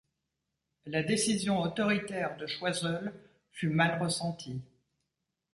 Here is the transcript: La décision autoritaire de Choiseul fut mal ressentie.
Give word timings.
La 0.87 1.03
décision 1.03 1.61
autoritaire 1.61 2.35
de 2.37 2.47
Choiseul 2.47 3.13
fut 3.51 3.69
mal 3.69 4.01
ressentie. 4.01 4.59